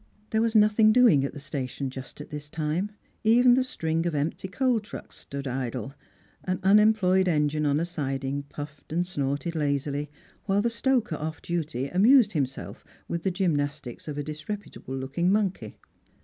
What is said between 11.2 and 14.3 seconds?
duty amused himself with the gymnastics of a